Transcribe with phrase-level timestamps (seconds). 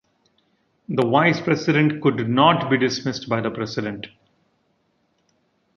[0.89, 4.07] The Vice President could not be dismissed by the President.